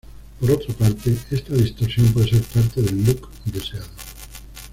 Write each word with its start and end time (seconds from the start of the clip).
Por 0.39 0.49
otra 0.49 0.73
parte, 0.73 1.15
esta 1.29 1.53
distorsión 1.53 2.07
puede 2.11 2.29
ser 2.31 2.41
parte 2.41 2.81
del 2.81 3.05
"look" 3.05 3.29
deseado. 3.45 3.85